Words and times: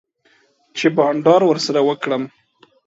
چی 0.77 0.87
بانډار 0.95 1.41
ورسره 1.45 1.79
وکړم 1.87 2.23